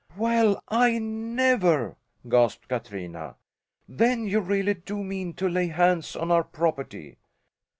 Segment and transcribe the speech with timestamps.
[0.17, 1.95] "Well, I never!"
[2.27, 3.35] gasped Katrina.
[3.87, 7.19] "Then you really do mean to lay hands on our property?"